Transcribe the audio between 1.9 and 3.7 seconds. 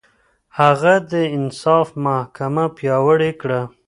محکمه پياوړې کړه.